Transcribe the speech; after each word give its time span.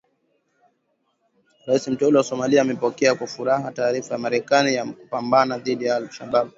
Rais 1.67 1.87
Mteule 1.87 2.17
wa 2.17 2.23
Somalia 2.23 2.61
amepokea 2.61 3.15
kwa 3.15 3.27
furaha 3.27 3.71
taarifa 3.71 4.13
ya 4.13 4.19
Marekani 4.19 4.75
ya 4.75 4.85
kupambana 4.85 5.57
dhidi 5.59 5.85
ya 5.85 5.95
Al 5.95 6.09
Shabaab. 6.11 6.49